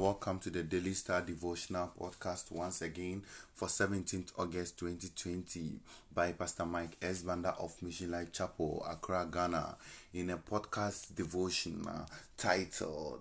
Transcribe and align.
welcome 0.00 0.38
to 0.40 0.50
the 0.50 0.62
Daily 0.62 0.92
Star 0.92 1.20
Devotional 1.20 1.92
Podcast 1.98 2.50
once 2.50 2.82
again 2.82 3.22
for 3.52 3.68
17th 3.68 4.32
August 4.36 4.78
2020 4.78 5.78
by 6.12 6.32
Pastor 6.32 6.66
Mike 6.66 6.96
S. 7.00 7.22
Banda 7.22 7.54
of 7.60 7.80
Mission 7.80 8.10
Life 8.10 8.32
Chapel, 8.32 8.84
Accra, 8.90 9.28
Ghana, 9.30 9.76
in 10.12 10.30
a 10.30 10.36
podcast 10.36 11.14
devotion 11.14 11.86
titled 12.36 13.20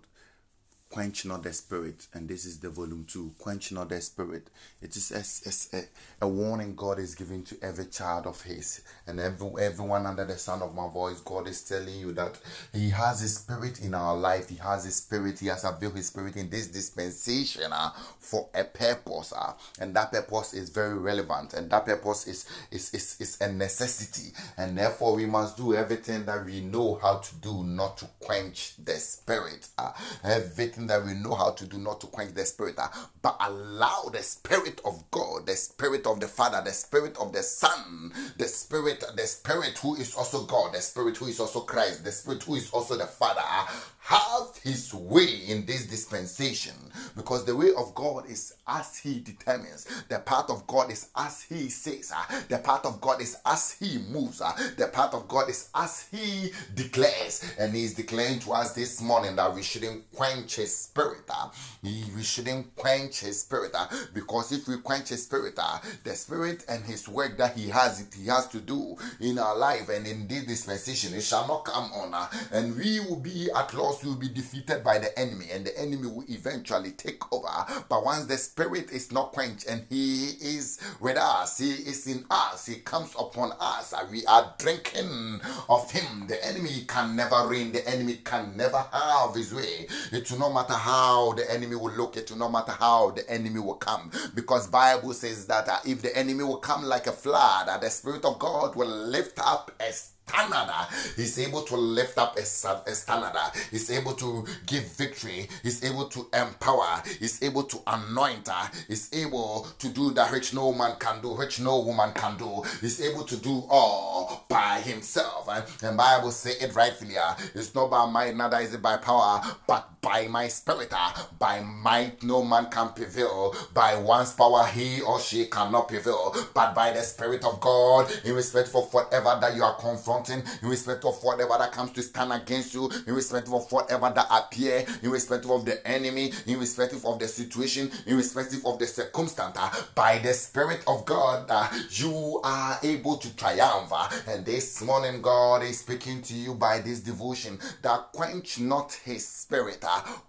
Quench 0.93 1.25
Not 1.25 1.41
the 1.41 1.52
Spirit, 1.52 2.05
and 2.13 2.29
this 2.29 2.45
is 2.45 2.59
the 2.59 2.70
volume 2.70 3.03
2 3.09 3.31
Quench 3.39 3.71
Not 3.71 3.89
the 3.89 3.99
Spirit. 3.99 4.45
It 4.79 4.95
is 4.95 5.66
a, 5.73 5.77
a, 5.77 5.83
a 6.21 6.27
warning 6.27 6.75
God 6.75 6.99
is 6.99 7.16
giving 7.16 7.41
to 7.45 7.57
every 7.63 7.85
child 7.85 8.27
of 8.27 8.39
His, 8.43 8.81
and 9.07 9.19
every, 9.19 9.49
everyone 9.59 10.05
under 10.05 10.23
the 10.23 10.38
sound 10.38 10.61
of 10.61 10.75
my 10.75 10.88
voice. 10.88 11.19
God 11.21 11.47
is 11.47 11.63
telling 11.63 11.99
you 11.99 12.11
that 12.11 12.38
He 12.71 12.91
has 12.91 13.21
His 13.21 13.38
Spirit 13.38 13.81
in 13.81 13.95
our 13.95 14.16
life, 14.16 14.50
He 14.50 14.58
has 14.58 14.85
His 14.85 14.97
Spirit, 14.97 15.39
He 15.39 15.47
has 15.47 15.63
availed 15.63 15.95
His 15.95 16.09
Spirit 16.09 16.35
in 16.35 16.52
this 16.52 16.67
dispensation 16.67 17.73
uh, 17.73 17.89
for 18.19 18.50
a 18.53 18.63
purpose, 18.63 19.33
uh, 19.35 19.53
and 19.80 19.95
that 19.95 20.11
purpose 20.11 20.53
is 20.53 20.69
very 20.69 21.00
relevant, 21.00 21.55
and 21.55 21.72
that 21.72 21.88
purpose 21.88 22.28
is, 22.28 22.45
is, 22.69 22.94
is, 22.94 23.17
is 23.19 23.41
a 23.41 23.52
necessity, 23.52 24.31
and 24.57 24.78
therefore 24.78 25.16
we 25.16 25.25
must 25.25 25.57
do 25.57 25.73
everything 25.73 26.23
that 26.28 26.45
we 26.45 26.61
know 26.61 27.00
how 27.02 27.17
to 27.17 27.33
do 27.38 27.63
not 27.63 27.97
to 27.97 28.07
quench 28.19 28.75
the 28.78 28.94
Spirit. 28.94 29.69
Uh, 29.80 29.91
everything 30.23 30.83
that 30.88 31.06
we 31.06 31.14
know 31.14 31.36
how 31.36 31.52
to 31.52 31.66
do 31.66 31.78
not 31.78 32.02
to 32.02 32.08
quench 32.08 32.34
the 32.34 32.45
spirit, 32.45 32.76
uh, 32.78 32.88
but 33.22 33.36
allow 33.39 34.09
the 34.12 34.22
spirit 34.23 34.81
of 34.86 35.03
God, 35.12 35.45
the 35.45 35.56
spirit 35.56 36.06
of 36.08 36.20
the 36.20 36.28
Father, 36.28 36.62
the 36.64 36.72
spirit 36.72 37.17
of 37.17 37.34
the 37.34 37.44
Son, 37.44 38.14
the 38.38 38.48
spirit, 38.48 39.03
the 39.16 39.28
spirit 39.28 39.78
who 39.80 39.95
is 39.95 40.16
also 40.16 40.44
God, 40.45 40.73
the 40.73 40.81
spirit 40.81 41.17
who 41.17 41.28
is 41.28 41.40
also 41.40 41.62
Christ, 41.62 42.03
the 42.03 42.12
spirit 42.12 42.44
who 42.44 42.56
is 42.56 42.70
also 42.72 42.98
the 42.98 43.08
Father, 43.08 43.42
uh, 43.44 43.67
have 44.04 44.58
his 44.64 44.94
way 44.94 45.42
in 45.48 45.66
this 45.66 45.86
dispensation. 45.86 46.73
Because 47.16 47.46
the 47.46 47.56
way 47.56 47.70
of 47.78 47.96
God 47.96 48.30
is 48.30 48.54
as 48.68 48.98
he 48.98 49.20
determines, 49.20 49.88
the 50.09 50.20
path 50.20 50.50
of 50.50 50.68
God 50.68 50.92
is 50.92 51.09
as 51.16 51.44
he 51.44 51.70
says, 51.70 52.12
uh, 52.14 52.42
the 52.50 52.58
path 52.58 52.86
of 52.86 53.00
God 53.00 53.22
is 53.22 53.38
as 53.46 53.72
he 53.72 54.00
moves, 54.09 54.42
uh, 54.42 54.52
the 54.78 54.88
path 54.88 55.14
of 55.14 55.28
God 55.28 55.50
is 55.50 55.70
as 55.74 56.08
he 56.12 56.52
declares, 56.76 57.50
and 57.58 57.74
he 57.74 57.86
is 57.86 57.94
declaring 57.94 58.40
to 58.40 58.52
us 58.52 58.74
this 58.74 59.02
morning 59.02 59.38
that 59.38 59.54
we 59.54 59.64
shouldn't 59.64 60.12
quench 60.14 60.58
his 60.58 60.76
spirit. 60.76 61.24
Uh, 61.30 61.50
we 61.81 62.24
shouldn't 62.24 62.76
quench 62.76 63.22
his 63.22 63.42
spirit. 63.42 63.74
Because 64.14 64.52
if 64.52 64.68
we 64.68 64.78
quench 64.80 65.09
his 65.09 65.24
spirit, 65.24 65.58
the 66.04 66.16
spirit 66.16 66.66
and 66.68 66.84
his 66.84 67.08
work 67.08 67.38
that 67.38 67.56
he 67.56 67.70
has, 67.70 68.02
it 68.02 68.14
he 68.14 68.28
has 68.28 68.48
to 68.50 68.59
do 68.59 68.98
in 69.20 69.40
our 69.40 69.58
life 69.58 69.90
and 69.90 70.06
in 70.06 70.28
this 70.28 70.46
dispensation, 70.46 71.14
it 71.14 71.22
shall 71.24 71.48
not 71.48 71.64
come 71.66 71.92
on, 71.94 72.28
and 72.52 72.78
we 72.78 73.00
will 73.00 73.20
be 73.20 73.50
at 73.52 73.74
loss. 73.74 73.92
We 74.02 74.09
will 74.09 74.17
be 74.17 74.30
defeated 74.30 74.83
by 74.83 74.97
the 74.97 75.17
enemy, 75.19 75.47
and 75.52 75.66
the 75.66 75.77
enemy 75.77 76.08
will 76.08 76.23
eventually 76.30 76.91
take 76.91 77.22
over. 77.33 77.83
But 77.89 78.05
once 78.05 78.25
the 78.25 78.38
spirit 78.38 78.91
is 78.91 79.12
not 79.12 79.34
quenched 79.34 79.68
and 79.68 79.85
he 79.90 80.29
is 80.41 80.79
with 81.00 81.18
us, 81.18 81.57
he 81.57 81.72
is 81.72 82.07
in 82.07 82.25
us, 82.29 82.66
he 82.66 82.75
comes 82.75 83.13
upon 83.19 83.51
us, 83.59 83.94
and 83.94 84.09
we 84.09 84.25
are 84.25 84.53
drinking 84.57 85.41
of 85.69 85.91
him. 85.91 86.28
The 86.28 86.44
enemy 86.45 86.85
can 86.88 87.16
never 87.16 87.47
reign. 87.47 87.72
The 87.73 87.88
enemy 87.88 88.22
can 88.23 88.56
never 88.56 88.85
have 88.91 89.35
his 89.35 89.53
way. 89.53 89.88
It 90.12 90.31
will 90.31 90.39
not 90.39 90.53
matter 90.53 90.79
how 90.79 91.34
the 91.34 91.51
enemy 91.51 91.75
will 91.75 91.94
look. 91.94 92.18
It 92.18 92.31
will 92.31 92.38
no 92.38 92.50
matter 92.50 92.72
how 92.72 93.12
the 93.12 93.29
enemy 93.29 93.59
will 93.59 93.75
come, 93.75 94.09
because 94.34 94.68
Bible 94.68 95.13
says 95.13 95.45
that 95.47 95.68
uh, 95.68 95.79
if 95.85 96.01
the 96.01 96.16
enemy 96.18 96.44
will 96.44 96.57
come 96.57 96.84
like 96.84 97.07
a 97.07 97.12
flood, 97.12 97.68
uh, 97.68 97.78
the 97.78 97.89
spirit 97.89 98.23
of 98.25 98.39
God 98.39 98.75
will 98.75 98.88
lift 98.88 99.39
up 99.39 99.72
a 99.79 99.91
standard. 100.28 100.88
He's 101.16 101.38
able 101.39 101.61
to 101.63 101.75
lift 101.75 102.17
up 102.17 102.38
a, 102.38 102.44
standard. 102.44 103.34
He's 103.72 103.91
able 103.91 104.13
to 104.13 104.45
give 104.66 104.84
victory. 104.95 105.47
He's 105.61 105.84
able 105.84 106.06
to 106.06 106.28
empower. 106.34 107.03
He's 107.19 107.41
able 107.44 107.63
to 107.63 107.79
anoint. 107.88 108.47
Her. 108.47 108.72
He's 108.88 109.13
able 109.13 109.67
to 109.79 109.89
do 109.89 110.12
that 110.12 110.31
which 110.31 110.53
no 110.53 110.73
man 110.73 110.95
can 111.00 111.22
do, 111.22 111.29
which 111.29 111.59
no 111.59 111.79
woman 111.81 112.12
can 112.13 112.38
do. 112.38 112.63
He's 112.81 113.01
able 113.01 113.23
to 113.23 113.38
do 113.38 113.63
all 113.69 114.45
by 114.50 114.79
himself. 114.79 115.50
And 115.83 115.97
Bible 115.97 116.31
say 116.31 116.51
it 116.51 116.75
rightfully. 116.75 117.16
Ah. 117.17 117.38
It's 117.53 117.73
not 117.75 117.89
by 117.89 118.06
might, 118.06 118.35
neither 118.35 118.57
is 118.59 118.73
it 118.73 118.81
by 118.81 118.97
power, 118.97 119.41
but 119.67 120.01
by 120.01 120.28
my 120.28 120.47
spirit. 120.47 120.89
Ah. 120.91 121.29
By 121.39 121.62
might 121.62 122.23
no 122.23 122.44
man 122.44 122.67
can 122.69 122.89
prevail. 122.89 123.56
By 123.73 123.95
one's 123.95 124.33
power 124.33 124.66
he 124.66 125.01
or 125.01 125.19
she 125.19 125.45
cannot 125.45 125.88
prevail. 125.88 126.35
But 126.53 126.73
by 126.73 126.91
the 126.91 127.01
spirit 127.01 127.45
of 127.45 127.59
God, 127.59 128.12
in 128.23 128.33
respect 128.35 128.69
for 128.69 128.83
whatever 128.83 129.38
that 129.39 129.56
you 129.56 129.63
are 129.63 129.75
confronted 129.75 130.12
in 130.29 130.44
respect 130.69 131.06
of 131.06 131.22
whatever 131.24 131.56
that 131.57 131.72
comes 131.72 131.91
to 131.91 132.01
stand 132.01 132.31
against 132.31 132.74
you, 132.74 132.90
in 133.07 133.13
respect 133.13 133.47
of 133.47 133.72
whatever 133.72 134.12
that 134.16 134.28
appear, 134.29 134.85
in 135.01 135.09
respect 135.09 135.46
of 135.46 135.66
the 135.66 135.85
enemy, 135.88 136.31
in 136.46 136.59
respect 136.59 136.94
of 136.94 137.19
the 137.19 137.28
situation, 137.28 137.91
in 138.06 138.18
respect 138.18 138.53
of 138.66 138.79
the 138.79 138.88
circumstance. 138.88 139.57
Uh, 139.57 139.69
by 139.96 140.18
the 140.19 140.34
Spirit 140.34 140.84
of 140.88 141.06
God, 141.06 141.46
uh, 141.50 141.68
you 141.91 142.40
are 142.44 142.79
able 142.84 143.18
to 143.18 143.35
triumph. 143.35 143.90
Uh. 143.91 144.09
And 144.28 144.46
this 144.46 144.81
morning, 144.81 145.22
God 145.22 145.63
is 145.63 145.79
speaking 145.79 146.22
to 146.24 146.34
you 146.34 146.53
by 146.53 146.80
this 146.80 147.00
devotion 147.00 147.59
that 147.81 148.12
quench 148.13 148.59
not 148.59 148.94
his 149.03 149.28
spirit, 149.28 149.84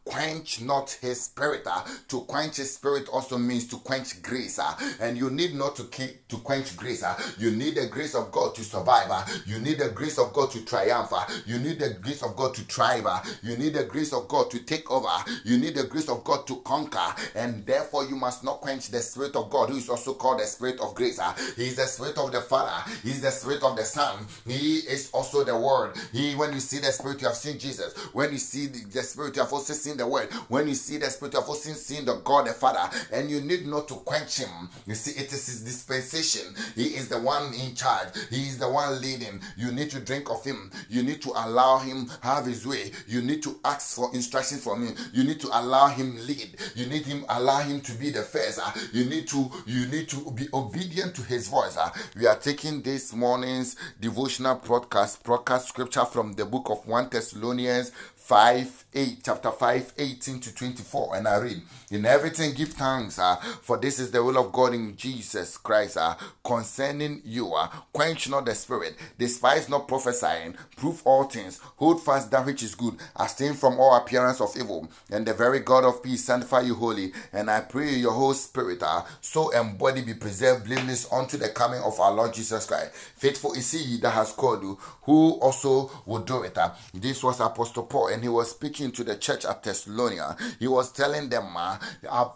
quench 0.05 0.61
not 0.61 0.91
his 1.01 1.23
spirit. 1.23 1.67
To 2.09 2.21
quench 2.23 2.57
his 2.57 2.75
spirit 2.75 3.09
also 3.09 3.39
means 3.39 3.67
to 3.69 3.77
quench 3.77 4.23
grace, 4.23 4.59
and 5.01 5.17
you 5.17 5.31
need 5.31 5.55
not 5.55 5.77
to 5.77 5.85
keep 5.85 6.27
to 6.29 6.37
quench 6.39 6.77
grace. 6.77 7.05
You 7.39 7.51
need 7.51 7.77
the 7.77 7.87
grace 7.87 8.15
of 8.15 8.31
God 8.31 8.55
to 8.57 8.63
survive. 8.63 9.11
You 9.47 9.59
need 9.61 9.74
the 9.79 9.91
grace 9.91 10.19
of 10.19 10.33
God 10.33 10.51
to 10.53 10.65
triumph. 10.65 11.09
Ah. 11.13 11.27
You 11.47 11.59
need 11.59 11.79
the 11.79 11.91
grace 12.01 12.23
of 12.23 12.37
God 12.37 12.55
to 12.55 12.63
thrive. 12.63 13.05
Ah. 13.07 13.25
You 13.43 13.57
need 13.57 13.75
the 13.75 13.85
grace 13.85 14.13
of 14.13 14.29
God 14.29 14.51
to 14.51 14.59
take 14.61 14.91
over. 14.91 15.07
Ah. 15.09 15.25
You 15.45 15.59
need 15.59 15.75
the 15.75 15.85
grace 15.85 16.09
of 16.09 16.25
God 16.25 16.47
to 16.47 16.57
conquer. 16.57 17.15
And 17.35 17.65
therefore, 17.67 18.05
you 18.07 18.17
must 18.17 18.45
not 18.45 18.61
quench 18.61 18.89
the 18.89 19.01
Spirit 19.01 19.37
of 19.37 19.51
God, 19.51 19.71
who 19.71 19.77
is 19.77 19.89
also 19.89 20.15
called 20.15 20.41
the 20.41 20.45
Spirit 20.47 20.81
of 20.81 20.95
grace. 20.95 21.21
He 21.57 21.67
is 21.67 21.77
the 21.77 21.87
Spirit 21.87 22.19
of 22.19 22.33
the 22.33 22.41
Father. 22.41 22.91
He 23.03 23.11
is 23.11 23.21
the 23.21 23.31
Spirit 23.31 23.63
of 23.63 23.77
the 23.77 23.85
Son. 23.85 24.27
He 24.47 24.79
is 24.79 25.11
also 25.13 25.45
the 25.45 25.57
Word. 25.57 25.95
He, 26.13 26.35
when 26.35 26.53
you 26.53 26.61
see 26.61 26.79
the 26.79 26.93
Spirit, 26.93 27.21
you 27.21 27.29
have 27.29 27.37
seen 27.37 27.59
Jesus. 27.59 27.97
When 28.13 28.33
you 28.33 28.39
see 28.39 28.67
the, 28.67 28.85
the 28.91 29.03
Spirit, 29.03 29.37
you 29.37 29.43
have 29.43 29.53
also 29.53 29.73
seen 29.73 29.97
the 29.97 30.07
Word. 30.07 30.33
When 30.49 30.69
you 30.69 30.75
see 30.75 30.99
the 30.99 31.11
Spirit, 31.11 31.35
you 31.35 31.41
have 31.41 31.49
also 31.49 31.71
seen 31.73 32.05
the 32.05 32.17
God, 32.25 32.47
the 32.47 32.53
Father. 32.53 32.91
And 33.13 33.31
you 33.31 33.41
need 33.41 33.67
not 33.67 33.89
to 33.89 33.95
quench 33.95 34.39
Him. 34.39 34.69
You 34.87 34.95
see, 34.95 35.13
it 35.21 35.33
is 35.33 35.47
His 35.47 35.65
dispensation. 35.65 36.55
He 36.75 36.95
is 36.97 37.09
the 37.09 37.21
one 37.21 37.53
in 37.55 37.75
charge. 37.75 38.09
He 38.31 38.43
is 38.43 38.59
the 38.59 38.69
one 38.69 39.01
leading. 39.01 39.41
You 39.57 39.64
need 39.73 39.91
to 39.91 40.01
drink 40.01 40.31
of 40.31 40.45
him. 40.45 40.71
You 40.89 41.03
need 41.03 41.23
to 41.23 41.31
allow 41.35 41.79
him 41.79 42.11
have 42.23 42.47
his 42.47 42.67
way. 42.67 42.93
You 43.07 43.23
need 43.23 43.43
to 43.45 43.59
ask 43.65 43.97
for 43.97 44.13
instructions 44.15 44.65
from 44.65 44.87
him. 44.87 44.97
You 45.13 45.25
need 45.25 45.41
to 45.41 45.49
allow 45.49 45.89
him 45.89 46.17
lead. 46.27 46.57
You 46.75 46.87
need 46.87 47.07
him 47.07 47.25
allow 47.29 47.61
him 47.61 47.81
to 47.83 47.93
be 47.93 48.11
the 48.11 48.23
first. 48.23 48.59
Uh, 48.63 48.71
you 48.93 49.05
need 49.05 49.29
to 49.29 49.51
you 49.67 49.87
need 49.87 50.09
to 50.09 50.31
be 50.33 50.49
obedient 50.53 51.15
to 51.17 51.23
his 51.23 51.49
voice. 51.49 51.77
Uh. 51.77 51.91
We 52.17 52.27
are 52.27 52.37
taking 52.37 52.83
this 52.83 53.13
morning's 53.13 53.77
devotional 54.01 54.57
broadcast 54.57 55.23
broadcast 55.23 55.69
scripture 55.69 56.05
from 56.05 56.33
the 56.35 56.45
book 56.45 56.71
of 56.71 56.87
1 56.87 57.09
Thessalonians 57.11 57.93
5 58.25 58.85
8 58.95 59.19
chapter 59.23 59.51
5 59.51 59.93
18 59.99 60.41
to 60.41 60.55
24 60.55 61.17
and 61.17 61.29
i 61.29 61.37
read 61.37 61.61
in 61.91 62.07
everything 62.07 62.55
give 62.55 62.71
thanks 62.71 63.19
uh, 63.19 63.37
for 63.61 63.77
this 63.77 63.99
is 63.99 64.11
the 64.13 64.23
will 64.25 64.39
of 64.39 64.51
god 64.51 64.73
in 64.73 64.97
jesus 64.97 65.59
christ 65.59 65.99
uh, 65.99 66.15
concerning 66.43 67.21
you 67.25 67.53
uh, 67.53 67.67
quench 67.93 68.31
not 68.31 68.47
the 68.47 68.55
spirit 68.55 68.95
despise 69.19 69.69
not 69.69 69.87
prophesying 69.87 70.55
prove 70.77 71.03
all 71.05 71.25
things 71.25 71.61
hold 71.77 72.03
fast 72.03 72.31
that 72.31 72.47
which 72.47 72.63
is 72.63 72.75
good 72.75 72.95
abstain 73.17 73.53
from 73.53 73.79
all 73.79 73.97
appearance 73.97 74.41
of 74.41 74.57
evil. 74.57 74.89
And 75.11 75.27
the 75.27 75.35
very 75.35 75.61
god 75.61 75.85
of 75.85 76.03
peace 76.03 76.25
sanctify 76.25 76.63
you 76.63 76.75
holy 76.75 77.13
and 77.33 77.51
i 77.51 77.61
pray 77.61 77.91
your 77.95 78.13
whole 78.13 78.35
spirit 78.35 78.83
uh, 78.83 79.03
soul 79.21 79.51
and 79.51 79.77
body 79.79 80.03
be 80.03 80.15
preserved 80.15 80.65
blameless 80.65 81.13
unto 81.13 81.37
the 81.37 81.49
coming 81.51 81.81
of 81.81 82.01
our 82.01 82.13
lord 82.13 82.33
jesus 82.33 82.67
christ. 82.67 82.93
Faithful 82.95 83.53
is 83.53 83.71
he 83.73 83.99
that 83.99 84.11
has 84.11 84.33
called 84.33 84.63
you 84.63 84.79
who 85.03 85.33
also 85.41 85.91
will 86.07 86.21
do 86.21 86.43
it 86.43 86.57
uh. 86.57 86.71
this 86.95 87.23
was 87.23 87.41
apostle 87.41 87.83
paul 87.85 88.09
he 88.23 88.29
was 88.29 88.51
speaking 88.51 88.91
to 88.93 89.05
the 89.05 89.17
church 89.17 89.45
at 89.45 89.63
Thessalonica, 89.63 90.37
he 90.59 90.67
was 90.67 90.93
telling 90.93 91.29
them 91.29 91.57
uh, 91.57 91.79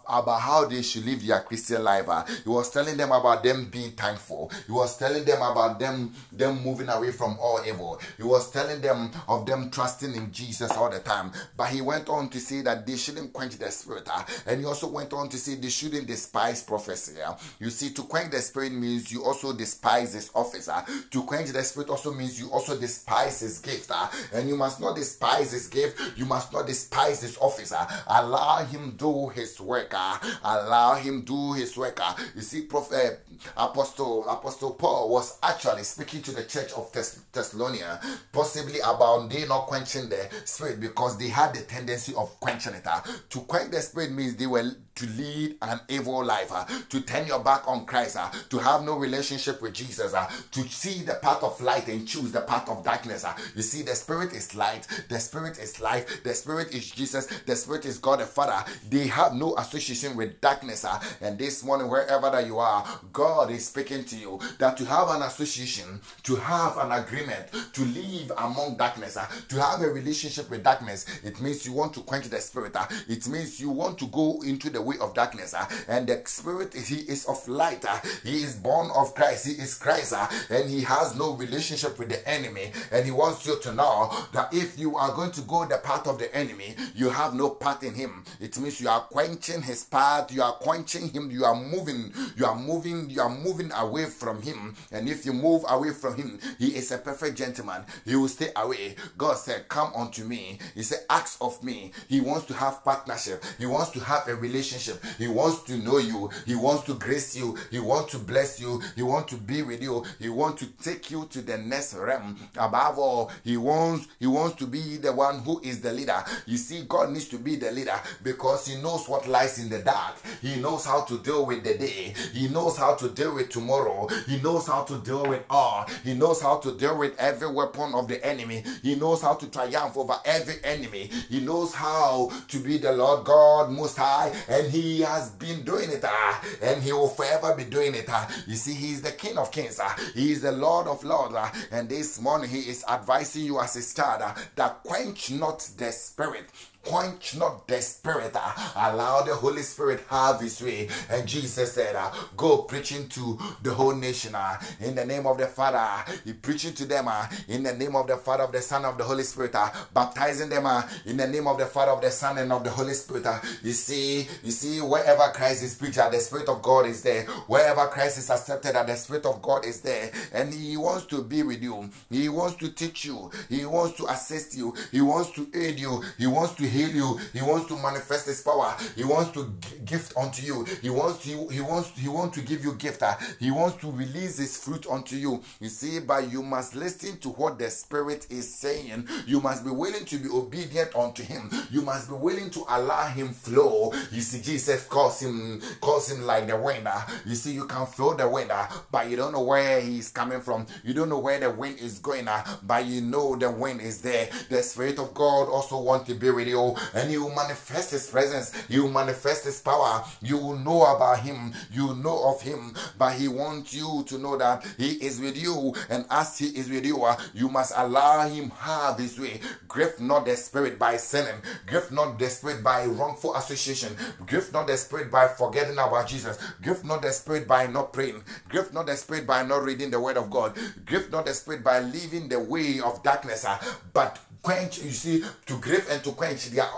about 0.07 0.41
how 0.41 0.65
they 0.65 0.81
should 0.81 1.05
live 1.05 1.25
their 1.25 1.41
Christian 1.41 1.83
life. 1.83 2.07
Uh. 2.07 2.23
He 2.43 2.49
was 2.49 2.71
telling 2.71 2.97
them 2.97 3.11
about 3.11 3.43
them 3.43 3.65
being 3.65 3.91
thankful. 3.91 4.51
He 4.65 4.71
was 4.71 4.97
telling 4.97 5.23
them 5.25 5.41
about 5.41 5.79
them 5.79 6.13
them 6.31 6.63
moving 6.63 6.89
away 6.89 7.11
from 7.11 7.37
all 7.39 7.61
evil. 7.67 7.99
He 8.17 8.23
was 8.23 8.51
telling 8.51 8.81
them 8.81 9.11
of 9.27 9.45
them 9.45 9.69
trusting 9.71 10.13
in 10.15 10.31
Jesus 10.31 10.71
all 10.71 10.89
the 10.89 10.99
time. 10.99 11.31
But 11.55 11.69
he 11.69 11.81
went 11.81 12.09
on 12.09 12.29
to 12.29 12.39
say 12.39 12.61
that 12.61 12.85
they 12.85 12.97
shouldn't 12.97 13.33
quench 13.33 13.57
the 13.57 13.71
spirit. 13.71 14.07
Uh, 14.11 14.23
and 14.45 14.59
he 14.59 14.65
also 14.65 14.87
went 14.87 15.13
on 15.13 15.29
to 15.29 15.37
say 15.37 15.55
they 15.55 15.69
shouldn't 15.69 16.07
despise 16.07 16.63
prophecy. 16.63 17.21
Uh. 17.21 17.35
You 17.59 17.69
see, 17.69 17.91
to 17.91 18.03
quench 18.03 18.31
the 18.31 18.41
spirit 18.41 18.73
means 18.73 19.11
you 19.11 19.23
also 19.23 19.53
despise 19.53 20.13
his 20.13 20.31
officer. 20.33 20.83
To 21.11 21.23
quench 21.23 21.49
the 21.49 21.63
spirit 21.63 21.89
also 21.89 22.13
means 22.13 22.39
you 22.39 22.49
also 22.51 22.77
despise 22.79 23.39
his 23.41 23.59
gift. 23.59 23.91
Uh, 23.91 24.07
and 24.33 24.47
you 24.47 24.55
must 24.55 24.79
not 24.79 24.95
despise 24.95 25.51
his 25.51 25.67
gift. 25.69 26.17
You 26.17 26.25
must 26.25 26.51
not 26.53 26.67
despise 26.67 27.21
this 27.21 27.37
officer. 27.39 27.79
Allow 28.07 28.65
him 28.65 28.95
do 28.97 29.29
his 29.29 29.59
work. 29.61 29.93
Uh, 29.95 30.17
allow 30.43 30.95
him 30.95 31.21
do 31.21 31.53
his 31.53 31.75
work. 31.77 31.99
Uh. 32.01 32.13
You 32.35 32.41
see, 32.41 32.63
Prophet 32.63 33.25
Apostle 33.55 34.27
Apostle 34.27 34.71
Paul 34.71 35.09
was 35.09 35.37
actually 35.43 35.83
speaking 35.83 36.21
to 36.23 36.31
the 36.31 36.43
church 36.43 36.71
of 36.73 36.89
Thess- 36.91 37.21
Thessalonica, 37.31 38.01
possibly 38.31 38.79
about 38.79 39.29
they 39.29 39.45
not 39.47 39.67
quenching 39.67 40.09
the 40.09 40.29
spirit 40.45 40.79
because 40.79 41.17
they 41.17 41.29
had 41.29 41.53
the 41.53 41.61
tendency 41.61 42.13
of 42.15 42.39
quenching 42.39 42.73
it. 42.73 42.85
Uh. 42.85 43.01
To 43.29 43.39
quench 43.41 43.71
the 43.71 43.81
spirit 43.81 44.11
means 44.11 44.35
they 44.35 44.47
were 44.47 44.71
to 44.99 45.07
lead 45.11 45.55
an 45.61 45.79
evil 45.87 46.25
life, 46.25 46.51
uh, 46.51 46.65
to 46.89 46.99
turn 47.01 47.25
your 47.25 47.39
back 47.39 47.65
on 47.67 47.85
Christ, 47.85 48.17
uh, 48.17 48.29
to 48.49 48.57
have 48.57 48.83
no 48.83 48.97
relationship 48.97 49.61
with 49.61 49.73
Jesus, 49.73 50.13
uh, 50.13 50.29
to 50.51 50.61
see 50.67 51.03
the 51.03 51.13
path 51.21 51.41
of 51.41 51.59
light 51.61 51.87
and 51.87 52.05
choose 52.05 52.33
the 52.33 52.41
path 52.41 52.67
of 52.69 52.83
darkness. 52.83 53.23
Uh. 53.23 53.33
You 53.55 53.61
see, 53.61 53.81
the 53.81 53.95
Spirit 53.95 54.33
is 54.33 54.53
light, 54.55 54.87
the 55.07 55.19
Spirit 55.19 55.57
is 55.57 55.79
life, 55.79 56.21
the 56.23 56.33
Spirit 56.33 56.73
is 56.73 56.91
Jesus, 56.91 57.27
the 57.45 57.55
Spirit 57.55 57.85
is 57.85 57.97
God 57.97 58.19
the 58.19 58.25
Father. 58.25 58.69
They 58.89 59.07
have 59.07 59.33
no 59.33 59.55
association 59.55 60.17
with 60.17 60.41
darkness. 60.41 60.83
Uh. 60.83 60.99
And 61.21 61.39
this 61.39 61.63
morning, 61.63 61.89
wherever 61.89 62.29
that 62.29 62.45
you 62.45 62.59
are, 62.59 62.85
God 63.13 63.51
is 63.51 63.67
speaking 63.67 64.03
to 64.03 64.17
you 64.17 64.39
that 64.57 64.75
to 64.77 64.85
have 64.85 65.07
an 65.09 65.21
association, 65.21 66.01
to 66.23 66.35
have 66.35 66.77
an 66.77 66.91
agreement, 66.91 67.47
to 67.71 67.85
live 67.85 68.33
among 68.37 68.75
darkness, 68.75 69.15
uh, 69.15 69.25
to 69.47 69.61
have 69.61 69.81
a 69.81 69.87
relationship 69.87 70.49
with 70.49 70.63
darkness, 70.63 71.05
it 71.23 71.39
means 71.39 71.65
you 71.65 71.71
want 71.71 71.93
to 71.93 72.01
quench 72.01 72.27
the 72.27 72.41
Spirit. 72.41 72.75
It 73.07 73.27
means 73.29 73.61
you 73.61 73.69
want 73.69 73.97
to 73.99 74.07
go 74.07 74.41
into 74.41 74.69
the 74.69 74.81
way 74.89 74.97
of 74.99 75.13
darkness. 75.13 75.53
Uh, 75.53 75.65
and 75.87 76.07
the 76.07 76.21
spirit, 76.25 76.73
he 76.73 76.97
is 77.01 77.25
of 77.25 77.47
light. 77.47 77.85
Uh, 77.85 77.99
he 78.23 78.43
is 78.43 78.55
born 78.55 78.89
of 78.95 79.13
Christ. 79.13 79.45
He 79.47 79.53
is 79.53 79.75
Christ. 79.75 80.13
Uh, 80.13 80.27
and 80.49 80.69
he 80.69 80.81
has 80.81 81.15
no 81.15 81.33
relationship 81.33 81.99
with 81.99 82.09
the 82.09 82.27
enemy. 82.27 82.71
And 82.91 83.05
he 83.05 83.11
wants 83.11 83.45
you 83.45 83.59
to 83.59 83.73
know 83.73 84.11
that 84.33 84.53
if 84.53 84.79
you 84.79 84.97
are 84.97 85.13
going 85.13 85.31
to 85.31 85.41
go 85.41 85.65
the 85.65 85.77
path 85.77 86.07
of 86.07 86.17
the 86.17 86.33
enemy, 86.35 86.75
you 86.95 87.09
have 87.09 87.33
no 87.35 87.51
part 87.51 87.83
in 87.83 87.93
him. 87.93 88.23
It 88.39 88.57
means 88.57 88.81
you 88.81 88.89
are 88.89 89.01
quenching 89.01 89.61
his 89.61 89.83
path. 89.83 90.31
You 90.33 90.41
are 90.41 90.53
quenching 90.53 91.09
him. 91.09 91.29
You 91.29 91.45
are 91.45 91.55
moving. 91.55 92.11
You 92.35 92.45
are 92.45 92.55
moving. 92.55 93.09
You 93.09 93.21
are 93.21 93.29
moving 93.29 93.71
away 93.73 94.05
from 94.05 94.41
him. 94.41 94.75
And 94.91 95.07
if 95.07 95.25
you 95.25 95.33
move 95.33 95.63
away 95.69 95.91
from 95.91 96.15
him, 96.15 96.39
he 96.57 96.75
is 96.75 96.91
a 96.91 96.97
perfect 96.97 97.37
gentleman. 97.37 97.83
He 98.05 98.15
will 98.15 98.27
stay 98.27 98.49
away. 98.55 98.95
God 99.17 99.37
said, 99.37 99.67
Come 99.67 99.93
unto 99.95 100.23
me. 100.23 100.57
He 100.73 100.83
said, 100.83 100.99
Ask 101.09 101.37
of 101.41 101.61
me. 101.63 101.91
He 102.07 102.21
wants 102.21 102.45
to 102.47 102.53
have 102.53 102.83
partnership. 102.83 103.43
He 103.57 103.65
wants 103.65 103.91
to 103.91 103.99
have 103.99 104.27
a 104.27 104.35
relationship 104.35 104.78
relationship. 104.79 105.03
He 105.17 105.27
wants 105.27 105.63
to 105.63 105.77
know 105.77 105.97
you. 105.97 106.29
He 106.45 106.55
wants 106.55 106.83
to 106.85 106.95
grace 106.95 107.35
you. 107.35 107.57
He 107.71 107.79
wants 107.79 108.11
to 108.11 108.19
bless 108.19 108.59
you. 108.59 108.81
He 108.95 109.03
wants 109.03 109.31
to 109.33 109.39
be 109.39 109.61
with 109.61 109.81
you. 109.81 110.05
He 110.19 110.29
wants 110.29 110.61
to 110.61 110.67
take 110.83 111.11
you 111.11 111.25
to 111.31 111.41
the 111.41 111.57
next 111.57 111.93
realm. 111.95 112.37
Above 112.57 112.97
all, 112.97 113.31
he 113.43 113.57
wants 113.57 114.07
he 114.19 114.27
wants 114.27 114.55
to 114.57 114.67
be 114.67 114.97
the 114.97 115.11
one 115.11 115.39
who 115.39 115.59
is 115.61 115.81
the 115.81 115.91
leader. 115.91 116.23
You 116.45 116.57
see, 116.57 116.83
God 116.87 117.11
needs 117.11 117.27
to 117.29 117.37
be 117.37 117.55
the 117.55 117.71
leader 117.71 117.99
because 118.23 118.67
he 118.67 118.81
knows 118.81 119.07
what 119.07 119.27
lies 119.27 119.59
in 119.59 119.69
the 119.69 119.79
dark. 119.79 120.15
He 120.41 120.55
knows 120.57 120.85
how 120.85 121.01
to 121.01 121.17
deal 121.19 121.45
with 121.45 121.63
the 121.63 121.77
day. 121.77 122.13
He 122.33 122.47
knows 122.47 122.77
how 122.77 122.95
to 122.95 123.09
deal 123.09 123.35
with 123.35 123.49
tomorrow. 123.49 124.07
He 124.27 124.41
knows 124.41 124.67
how 124.67 124.83
to 124.83 124.99
deal 124.99 125.25
with 125.25 125.43
all. 125.49 125.85
He 126.03 126.13
knows 126.13 126.41
how 126.41 126.57
to 126.57 126.77
deal 126.77 126.97
with 126.97 127.17
every 127.19 127.51
weapon 127.51 127.93
of 127.93 128.07
the 128.07 128.23
enemy. 128.25 128.63
He 128.83 128.95
knows 128.95 129.21
how 129.21 129.35
to 129.35 129.47
triumph 129.47 129.97
over 129.97 130.15
every 130.25 130.63
enemy. 130.63 131.09
He 131.29 131.39
knows 131.39 131.73
how 131.73 132.31
to 132.47 132.59
be 132.59 132.77
the 132.77 132.91
Lord 132.91 133.25
God 133.25 133.71
Most 133.71 133.97
High, 133.97 134.31
and 134.47 134.68
he 134.69 135.01
has 135.01 135.29
been 135.31 135.63
doing 135.63 135.89
it, 135.89 136.03
uh, 136.03 136.33
and 136.61 136.81
he 136.81 136.91
will 136.91 137.09
forever 137.09 137.55
be 137.55 137.63
doing 137.63 137.95
it. 137.95 138.09
Uh. 138.09 138.25
You 138.47 138.55
see, 138.55 138.73
he 138.73 138.93
is 138.93 139.01
the 139.01 139.11
King 139.11 139.37
of 139.37 139.51
Kings, 139.51 139.79
uh, 139.79 139.89
he 140.13 140.31
is 140.31 140.41
the 140.41 140.51
Lord 140.51 140.87
of 140.87 141.03
Lords, 141.03 141.35
uh, 141.35 141.49
and 141.71 141.89
this 141.89 142.19
morning 142.21 142.49
he 142.49 142.59
is 142.61 142.83
advising 142.89 143.45
you 143.45 143.59
as 143.59 143.75
a 143.75 143.95
child 143.95 144.21
uh, 144.21 144.33
that 144.55 144.83
quench 144.83 145.31
not 145.31 145.59
the 145.77 145.91
spirit 145.91 146.45
quench 146.83 147.35
not 147.35 147.67
the 147.67 147.81
spirit. 147.81 148.31
Uh, 148.35 148.53
allow 148.75 149.21
the 149.21 149.35
holy 149.35 149.61
spirit 149.61 150.03
have 150.09 150.41
his 150.41 150.61
way. 150.61 150.89
And 151.09 151.27
jesus 151.27 151.73
said 151.73 151.95
uh, 151.95 152.11
go 152.37 152.59
preaching 152.59 153.07
to 153.09 153.37
the 153.61 153.73
whole 153.73 153.95
nation 153.95 154.35
uh, 154.35 154.57
in 154.79 154.95
the 154.95 155.05
name 155.05 155.27
of 155.27 155.37
the 155.37 155.47
father. 155.47 156.11
He 156.25 156.33
preaching 156.33 156.73
to 156.73 156.85
them 156.85 157.09
in 157.47 157.63
the 157.63 157.73
name 157.73 157.95
of 157.95 158.07
the 158.07 158.17
father 158.17 158.43
of 158.43 158.51
the 158.51 158.61
son 158.61 158.85
of 158.85 158.97
the 158.97 159.03
holy 159.03 159.23
spirit 159.23 159.55
baptizing 159.93 160.49
them 160.49 160.65
in 161.05 161.17
the 161.17 161.27
name 161.27 161.47
of 161.47 161.57
the 161.57 161.65
father 161.65 161.91
of 161.91 162.01
the 162.01 162.11
son 162.11 162.37
and 162.37 162.51
of 162.51 162.63
the 162.63 162.69
holy 162.69 162.93
spirit 162.93 163.25
you 163.63 163.71
see 163.73 164.27
you 164.43 164.51
see 164.51 164.79
wherever 164.81 165.31
christ 165.33 165.63
is 165.63 165.75
preached 165.75 165.97
the 165.97 166.19
spirit 166.19 166.47
of 166.47 166.61
god 166.61 166.85
is 166.85 167.01
there. 167.01 167.23
Wherever 167.47 167.87
christ 167.87 168.17
is 168.17 168.29
accepted 168.29 168.75
the 168.75 168.95
spirit 168.95 169.25
of 169.25 169.41
god 169.41 169.65
is 169.65 169.81
there. 169.81 170.11
And 170.33 170.53
he 170.53 170.77
wants 170.77 171.05
to 171.07 171.23
be 171.23 171.43
with 171.43 171.61
you. 171.61 171.89
He 172.09 172.29
wants 172.29 172.55
to 172.57 172.69
teach 172.69 173.05
you. 173.05 173.31
He 173.49 173.65
wants 173.65 173.97
to 173.97 174.05
assist 174.07 174.55
you. 174.57 174.73
He 174.91 175.01
wants 175.01 175.31
to 175.31 175.47
aid 175.53 175.79
you. 175.79 176.03
He 176.17 176.27
wants 176.27 176.55
to 176.55 176.67
heal 176.69 176.89
you. 176.89 177.19
He 177.33 177.41
wants 177.41 177.67
to 177.67 177.77
manifest 177.77 178.27
His 178.27 178.41
power. 178.41 178.75
He 178.95 179.03
wants 179.03 179.31
to 179.33 179.53
gift 179.85 180.15
unto 180.17 180.45
you. 180.45 180.65
He 180.81 180.89
wants 180.89 181.23
to. 181.23 181.47
He 181.49 181.61
wants. 181.61 181.89
He 181.97 182.07
wants 182.07 182.37
to 182.37 182.43
give 182.43 182.63
you 182.63 182.73
gift. 182.75 183.03
Ah. 183.03 183.19
He 183.39 183.51
wants 183.51 183.77
to 183.81 183.91
release 183.91 184.37
His 184.37 184.57
fruit 184.57 184.85
unto 184.89 185.15
you. 185.15 185.41
You 185.59 185.69
see, 185.69 185.99
but 185.99 186.31
you 186.31 186.43
must 186.43 186.75
listen 186.75 187.17
to 187.19 187.29
what 187.29 187.57
the 187.59 187.69
Spirit 187.69 188.27
is 188.29 188.53
saying. 188.53 189.07
You 189.25 189.41
must 189.41 189.63
be 189.63 189.71
willing 189.71 190.05
to 190.05 190.17
be 190.17 190.29
obedient 190.29 190.95
unto 190.95 191.23
Him. 191.23 191.49
You 191.71 191.81
must 191.81 192.09
be 192.09 192.15
willing 192.15 192.49
to 192.51 192.65
allow 192.69 193.07
Him 193.07 193.29
flow. 193.29 193.93
You 194.11 194.21
see, 194.21 194.41
Jesus 194.41 194.85
calls 194.85 195.19
him 195.19 195.61
calls 195.81 196.11
him 196.11 196.23
like 196.23 196.47
the 196.47 196.57
wind. 196.57 196.85
Ah. 196.87 197.05
You 197.25 197.35
see, 197.35 197.53
you 197.53 197.65
can 197.65 197.85
feel 197.85 198.15
the 198.15 198.27
wind, 198.27 198.49
ah, 198.51 198.83
but 198.91 199.09
you 199.09 199.15
don't 199.15 199.31
know 199.31 199.43
where 199.43 199.81
He's 199.81 200.09
coming 200.09 200.41
from. 200.41 200.65
You 200.83 200.93
don't 200.93 201.09
know 201.09 201.19
where 201.19 201.39
the 201.39 201.49
wind 201.49 201.79
is 201.79 201.99
going, 201.99 202.27
but 202.63 202.85
you 202.85 203.01
know 203.01 203.35
the 203.35 203.49
wind 203.49 203.81
is 203.81 204.01
there. 204.01 204.29
The 204.49 204.61
Spirit 204.63 204.99
of 204.99 205.13
God 205.13 205.49
also 205.49 205.81
wants 205.81 206.07
to 206.07 206.15
be 206.15 206.29
with 206.31 206.47
you 206.47 206.58
and 206.93 207.11
you 207.11 207.29
manifest 207.35 207.91
his 207.91 208.07
presence, 208.07 208.53
you 208.69 208.87
manifest 208.89 209.45
his 209.45 209.61
power, 209.61 210.03
you 210.21 210.39
know 210.63 210.83
about 210.95 211.19
him, 211.19 211.53
you 211.71 211.95
know 211.95 212.29
of 212.29 212.41
him, 212.41 212.73
but 212.97 213.13
he 213.13 213.27
wants 213.27 213.73
you 213.73 214.03
to 214.07 214.17
know 214.17 214.37
that 214.37 214.65
he 214.77 214.91
is 215.05 215.19
with 215.19 215.37
you, 215.37 215.73
and 215.89 216.05
as 216.09 216.37
he 216.37 216.47
is 216.47 216.69
with 216.69 216.85
you, 216.85 217.03
uh, 217.03 217.15
you 217.33 217.49
must 217.49 217.73
allow 217.75 218.27
him 218.27 218.49
have 218.51 218.97
his 218.97 219.19
way. 219.19 219.39
Grift 219.67 219.99
not 219.99 220.25
the 220.25 220.35
spirit 220.35 220.77
by 220.77 220.97
sinning, 220.97 221.41
grift 221.67 221.91
not 221.91 222.17
the 222.19 222.29
spirit 222.29 222.63
by 222.63 222.85
wrongful 222.85 223.35
association, 223.35 223.93
grift 224.25 224.53
not 224.53 224.67
the 224.67 224.77
spirit 224.77 225.11
by 225.11 225.27
forgetting 225.27 225.73
about 225.73 226.07
Jesus, 226.07 226.37
grift 226.61 226.83
not 226.83 227.01
the 227.01 227.11
spirit 227.11 227.47
by 227.47 227.67
not 227.67 227.93
praying, 227.93 228.23
grift 228.49 228.73
not 228.73 228.87
the 228.87 228.95
spirit 228.95 229.25
by 229.27 229.43
not 229.43 229.63
reading 229.63 229.91
the 229.91 229.99
word 229.99 230.17
of 230.17 230.29
God, 230.29 230.55
grift 230.85 231.11
not 231.11 231.25
the 231.25 231.33
spirit 231.33 231.63
by 231.63 231.79
leaving 231.79 232.27
the 232.27 232.39
way 232.39 232.79
of 232.79 233.01
darkness, 233.03 233.45
uh, 233.45 233.57
but 233.93 234.19
quench, 234.41 234.79
you 234.79 234.91
see, 234.91 235.23
to 235.45 235.57
grieve 235.59 235.85
and 235.89 236.03
to 236.03 236.11
quench, 236.11 236.49
they 236.49 236.59
are 236.59 236.71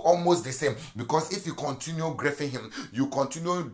almost 0.00 0.44
the 0.44 0.52
same. 0.52 0.76
Because 0.96 1.32
if 1.32 1.46
you 1.46 1.54
continue 1.54 2.12
grieving 2.14 2.50
him, 2.50 2.70
you 2.92 3.06
continue 3.06 3.70